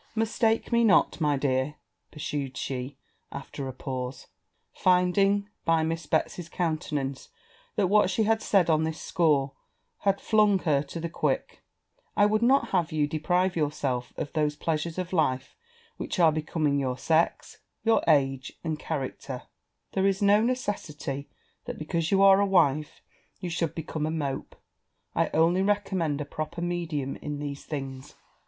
[0.15, 1.75] 'Mistake me not, my dear,'
[2.09, 2.97] pursued she,
[3.31, 4.25] after a pause,
[4.73, 7.29] finding, by Miss Betsy's countenance,
[7.75, 9.51] that what she had said on this score
[9.99, 11.61] had stung her to the quick;
[12.17, 15.55] 'I would not have you deprive yourself of those pleasures of life
[15.97, 19.43] which are becoming your sex, your age, and character;
[19.91, 21.29] there is no necessity
[21.65, 23.03] that, because you are a wife,
[23.39, 24.55] you should become a mope:
[25.13, 28.15] I only recommend a proper medium in these things.'